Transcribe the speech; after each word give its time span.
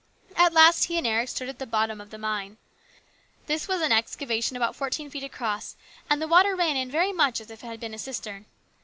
At 0.35 0.51
last 0.51 0.85
he 0.85 0.97
and 0.97 1.05
Eric 1.05 1.29
stood 1.29 1.47
at 1.47 1.59
the 1.59 1.67
bottom 1.67 2.01
of 2.01 2.09
the 2.09 2.17
mine. 2.17 2.57
This 3.45 3.67
was 3.67 3.81
an 3.81 3.91
excavation 3.91 4.57
about 4.57 4.75
fourteen 4.75 5.11
feet 5.11 5.21
across, 5.23 5.75
and 6.09 6.19
the 6.19 6.27
water 6.27 6.55
ran 6.55 6.75
in 6.75 6.89
very 6.89 7.13
much 7.13 7.39
as 7.39 7.51
if 7.51 7.61
it 7.63 7.67
had 7.67 7.79
been 7.79 7.93
a 7.93 7.99
cistern. 7.99 8.47